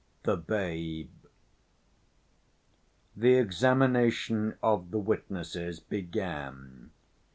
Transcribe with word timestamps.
The 0.23 0.35
Babe 0.35 1.11
The 3.15 3.35
examination 3.35 4.57
of 4.63 4.89
the 4.89 4.97
witnesses 4.97 5.79
began. 5.79 6.89